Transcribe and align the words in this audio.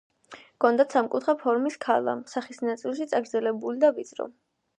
ჰქონდათ 0.37 0.95
სამკუთხა 0.95 1.35
ფორმის 1.43 1.77
ქალა, 1.85 2.15
სახის 2.33 2.65
ნაწილი 2.69 3.09
წაგრძელებული 3.13 3.85
და 3.87 3.93
ვიწრო. 4.01 4.31